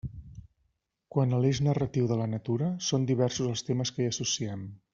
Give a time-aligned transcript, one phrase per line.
[1.15, 4.65] Quant a l'eix narratiu de la natura, són diversos els temes que hi associem.